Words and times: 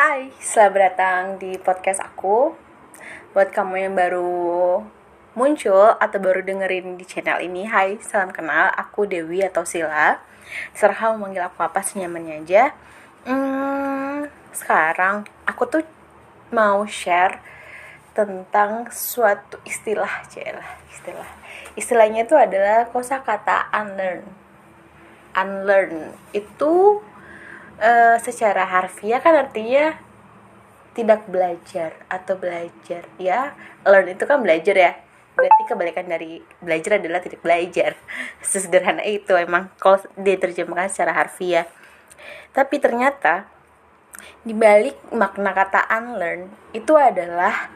Hai, 0.00 0.32
selamat 0.40 0.80
datang 0.80 1.22
di 1.36 1.60
podcast 1.60 2.00
aku. 2.00 2.56
Buat 3.36 3.52
kamu 3.52 3.84
yang 3.84 3.92
baru 3.92 4.80
muncul 5.36 5.92
atau 6.00 6.16
baru 6.16 6.40
dengerin 6.40 6.96
di 6.96 7.04
channel 7.04 7.36
ini, 7.44 7.68
hai, 7.68 8.00
salam 8.00 8.32
kenal. 8.32 8.72
Aku 8.80 9.04
Dewi 9.04 9.44
atau 9.44 9.60
Sila. 9.68 10.24
Serah 10.72 11.12
mau 11.12 11.28
manggil 11.28 11.44
aku 11.44 11.60
apa 11.60 11.84
senyamannya 11.84 12.40
aja. 12.40 12.72
Hmm, 13.28 14.24
sekarang 14.56 15.28
aku 15.44 15.68
tuh 15.68 15.84
mau 16.48 16.80
share 16.88 17.36
tentang 18.16 18.88
suatu 18.88 19.60
istilah, 19.68 20.24
celah, 20.32 20.80
istilah. 20.96 21.28
Istilahnya 21.76 22.24
itu 22.24 22.40
adalah 22.40 22.88
kosakata 22.88 23.68
unlearn. 23.68 24.24
Unlearn 25.36 26.16
itu 26.32 27.04
uh, 27.80 28.16
secara 28.20 28.68
harfiah 28.68 29.18
kan 29.18 29.34
artinya 29.34 29.96
tidak 30.92 31.26
belajar 31.26 31.96
atau 32.06 32.36
belajar 32.36 33.08
ya. 33.16 33.56
Learn 33.88 34.12
itu 34.12 34.24
kan 34.28 34.38
belajar 34.44 34.76
ya. 34.76 34.92
Berarti 35.34 35.62
kebalikan 35.64 36.06
dari 36.06 36.44
belajar 36.60 37.00
adalah 37.00 37.24
tidak 37.24 37.40
belajar. 37.40 37.96
Sesederhana 38.44 39.02
itu 39.02 39.32
emang 39.34 39.72
kalau 39.80 39.98
diterjemahkan 40.20 40.92
secara 40.92 41.16
harfiah. 41.16 41.66
Tapi 42.52 42.76
ternyata 42.82 43.48
dibalik 44.44 45.00
makna 45.16 45.56
kata 45.56 45.88
unlearn 45.88 46.52
itu 46.76 46.92
adalah 46.98 47.72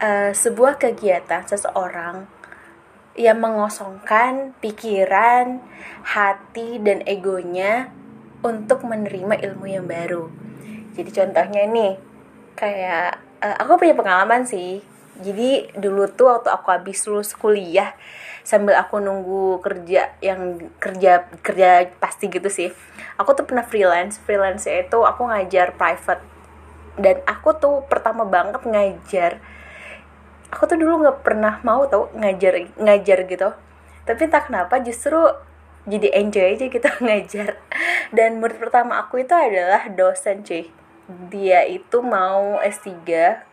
uh, 0.00 0.32
sebuah 0.32 0.80
kegiatan 0.80 1.44
seseorang 1.44 2.24
yang 3.18 3.42
mengosongkan 3.42 4.54
pikiran, 4.62 5.58
hati, 6.06 6.78
dan 6.78 7.02
egonya 7.02 7.90
untuk 8.42 8.86
menerima 8.86 9.40
ilmu 9.42 9.66
yang 9.66 9.86
baru. 9.86 10.30
Jadi 10.94 11.10
contohnya 11.14 11.62
nih, 11.66 11.92
kayak 12.58 13.18
uh, 13.42 13.56
aku 13.62 13.82
punya 13.82 13.94
pengalaman 13.94 14.46
sih. 14.46 14.82
Jadi 15.18 15.74
dulu 15.74 16.06
tuh 16.10 16.30
waktu 16.30 16.50
aku 16.50 16.70
habis 16.70 17.02
lulus 17.10 17.34
kuliah 17.34 17.94
sambil 18.46 18.78
aku 18.78 19.02
nunggu 19.02 19.60
kerja 19.60 20.14
yang 20.22 20.56
kerja 20.78 21.26
kerja 21.42 21.90
pasti 21.98 22.30
gitu 22.30 22.46
sih. 22.46 22.70
Aku 23.18 23.34
tuh 23.34 23.42
pernah 23.44 23.66
freelance. 23.66 24.22
Freelance 24.22 24.70
itu 24.70 24.98
aku 25.02 25.26
ngajar 25.26 25.74
private. 25.74 26.22
Dan 26.98 27.18
aku 27.26 27.54
tuh 27.58 27.82
pertama 27.90 28.22
banget 28.22 28.62
ngajar. 28.62 29.42
Aku 30.54 30.64
tuh 30.70 30.78
dulu 30.78 31.02
nggak 31.02 31.26
pernah 31.26 31.58
mau 31.66 31.84
tau 31.90 32.14
ngajar 32.14 32.72
ngajar 32.78 33.18
gitu. 33.26 33.50
Tapi 34.06 34.22
tak 34.30 34.48
kenapa 34.48 34.80
justru 34.80 35.18
jadi 35.88 36.08
enjoy 36.20 36.46
aja 36.54 36.64
gitu 36.68 36.88
ngajar. 37.04 37.56
Dan 38.12 38.38
murid 38.38 38.60
pertama 38.60 39.00
aku 39.00 39.24
itu 39.24 39.32
adalah 39.32 39.88
dosen 39.88 40.44
cuy. 40.44 40.68
Dia 41.32 41.64
itu 41.64 42.04
mau 42.04 42.60
S3 42.60 42.92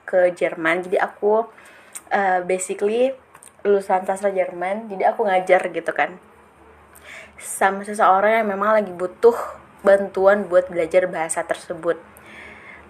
ke 0.03 0.35
Jerman. 0.35 0.83
Jadi 0.83 0.99
aku 0.99 1.47
uh, 2.11 2.39
basically 2.43 3.15
lulusan 3.63 4.03
sastra 4.03 4.29
Jerman. 4.35 4.91
Jadi 4.91 5.03
aku 5.07 5.23
ngajar 5.23 5.63
gitu 5.71 5.91
kan. 5.95 6.19
Sama 7.39 7.87
seseorang 7.87 8.43
yang 8.43 8.47
memang 8.51 8.75
lagi 8.75 8.91
butuh 8.91 9.35
bantuan 9.81 10.51
buat 10.51 10.67
belajar 10.67 11.07
bahasa 11.07 11.47
tersebut. 11.47 11.95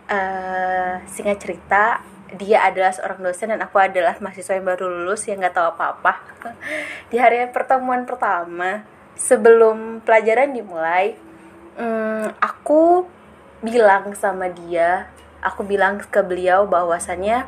Uh, 0.06 1.02
singkat 1.10 1.42
cerita 1.42 2.02
dia 2.34 2.66
adalah 2.66 2.94
seorang 2.94 3.22
dosen 3.22 3.54
dan 3.54 3.62
aku 3.62 3.78
adalah 3.78 4.18
mahasiswa 4.18 4.58
yang 4.58 4.66
baru 4.66 4.86
lulus 4.90 5.30
yang 5.30 5.38
nggak 5.42 5.54
tahu 5.54 5.78
apa-apa. 5.78 6.26
Di 7.14 7.22
hari 7.22 7.46
pertemuan 7.54 8.06
pertama 8.10 8.95
sebelum 9.16 10.04
pelajaran 10.04 10.52
dimulai 10.52 11.16
hmm, 11.80 12.36
aku 12.40 13.08
bilang 13.64 14.14
sama 14.14 14.52
dia 14.52 15.10
aku 15.46 15.62
bilang 15.66 16.02
ke 16.02 16.22
beliau 16.26 16.66
bahwasannya 16.66 17.46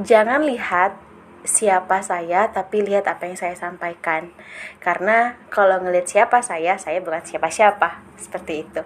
jangan 0.00 0.42
lihat 0.42 0.96
siapa 1.42 2.00
saya 2.06 2.48
tapi 2.54 2.86
lihat 2.86 3.04
apa 3.10 3.26
yang 3.26 3.36
saya 3.36 3.52
sampaikan. 3.58 4.30
Karena 4.78 5.36
kalau 5.50 5.82
ngelihat 5.82 6.06
siapa 6.06 6.40
saya 6.40 6.78
saya 6.78 7.02
bukan 7.02 7.22
siapa-siapa. 7.22 8.00
Seperti 8.16 8.62
itu. 8.62 8.82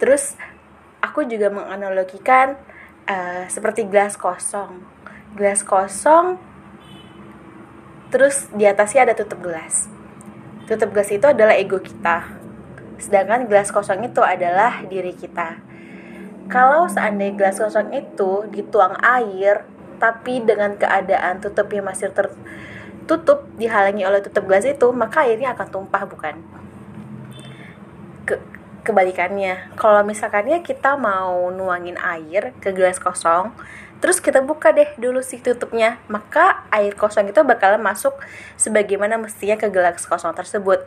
Terus 0.00 0.34
aku 1.04 1.28
juga 1.28 1.52
menganalogikan 1.52 2.56
uh, 3.06 3.44
seperti 3.46 3.86
gelas 3.86 4.16
kosong. 4.16 4.82
Gelas 5.36 5.62
kosong 5.62 6.40
terus 8.08 8.48
di 8.56 8.64
atasnya 8.64 9.04
ada 9.04 9.12
tutup 9.12 9.44
gelas 9.44 9.97
tutup 10.68 10.92
gelas 10.92 11.08
itu 11.08 11.24
adalah 11.24 11.56
ego 11.56 11.80
kita. 11.80 12.28
Sedangkan 13.00 13.48
gelas 13.48 13.72
kosong 13.72 14.04
itu 14.04 14.20
adalah 14.20 14.84
diri 14.84 15.16
kita. 15.16 15.64
Kalau 16.52 16.84
seandainya 16.86 17.40
gelas 17.40 17.56
kosong 17.56 17.88
itu 17.96 18.44
dituang 18.52 19.00
air 19.00 19.64
tapi 19.96 20.44
dengan 20.44 20.76
keadaan 20.78 21.42
tutupnya 21.42 21.82
masih 21.82 22.12
tertutup 22.14 23.48
dihalangi 23.58 24.06
oleh 24.06 24.22
tutup 24.22 24.46
gelas 24.46 24.68
itu 24.68 24.86
maka 24.94 25.26
airnya 25.26 25.52
akan 25.58 25.68
tumpah 25.68 26.06
bukan 26.06 26.38
kebalikannya. 28.86 29.74
Kalau 29.74 30.02
misalkannya 30.06 30.62
kita 30.62 30.94
mau 30.94 31.50
nuangin 31.50 31.98
air 31.98 32.56
ke 32.62 32.70
gelas 32.74 32.98
kosong 32.98 33.52
terus 33.98 34.22
kita 34.22 34.38
buka 34.38 34.70
deh 34.70 34.86
dulu 34.94 35.18
si 35.26 35.42
tutupnya 35.42 35.98
maka 36.06 36.62
air 36.70 36.94
kosong 36.94 37.34
itu 37.34 37.42
bakalan 37.42 37.82
masuk 37.82 38.14
sebagaimana 38.54 39.18
mestinya 39.18 39.58
ke 39.58 39.66
gelas 39.70 40.06
kosong 40.06 40.34
tersebut. 40.34 40.86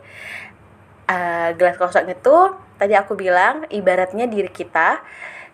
Uh, 1.10 1.52
gelas 1.60 1.76
kosong 1.76 2.08
itu 2.08 2.36
tadi 2.80 2.96
aku 2.96 3.12
bilang 3.18 3.68
ibaratnya 3.68 4.24
diri 4.24 4.48
kita 4.48 5.04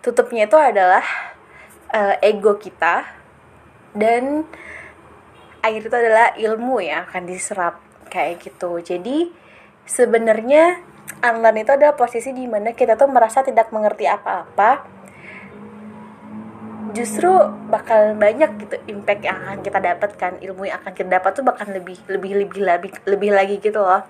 tutupnya 0.04 0.46
itu 0.46 0.54
adalah 0.54 1.02
uh, 1.90 2.14
ego 2.22 2.56
kita 2.60 3.04
dan 3.96 4.46
air 5.66 5.82
itu 5.82 5.90
adalah 5.90 6.38
ilmu 6.38 6.78
yang 6.78 7.04
akan 7.10 7.26
diserap 7.26 7.82
kayak 8.08 8.40
gitu. 8.46 8.78
Jadi 8.78 9.34
sebenarnya 9.88 10.80
unlearn 11.22 11.58
itu 11.60 11.72
adalah 11.74 11.94
posisi 11.94 12.30
di 12.32 12.46
mana 12.46 12.72
kita 12.72 12.94
tuh 12.94 13.10
merasa 13.10 13.42
tidak 13.42 13.70
mengerti 13.74 14.06
apa-apa. 14.06 14.98
Justru 16.96 17.30
bakal 17.68 18.16
banyak 18.16 18.50
gitu 18.64 18.76
impact 18.88 19.22
yang 19.22 19.36
akan 19.38 19.58
kita 19.60 19.78
dapatkan 19.78 20.32
ilmu 20.40 20.66
yang 20.66 20.80
akan 20.82 20.92
kita 20.96 21.08
dapat 21.20 21.30
tuh 21.36 21.44
bakal 21.44 21.66
lebih 21.68 22.00
lebih 22.08 22.32
lebih 22.46 22.60
lebih 22.64 22.92
lebih 23.04 23.30
lagi 23.30 23.56
gitu 23.60 23.78
loh. 23.82 24.02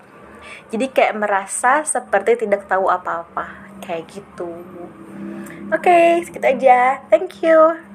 Jadi 0.71 0.85
kayak 0.89 1.19
merasa 1.19 1.83
seperti 1.83 2.47
tidak 2.47 2.65
tahu 2.65 2.87
apa-apa. 2.87 3.67
Kayak 3.83 4.07
gitu. 4.09 4.49
Oke 5.69 5.85
okay, 5.85 6.07
segitu 6.23 6.47
aja. 6.47 7.03
Thank 7.11 7.43
you 7.43 7.88